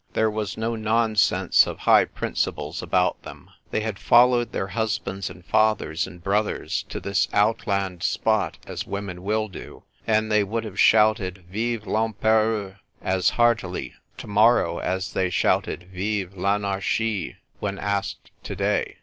[0.13, 5.45] There was no nonsense of high principles about them: they had followed their husbands and
[5.45, 10.79] fathers and brothers to this outland spot as women will do; and they would have
[10.79, 18.55] shouted "Vive I'Empereur" as heartily to morrow as they shouted" Vive I'Anarchie" when asked to
[18.55, 18.97] day.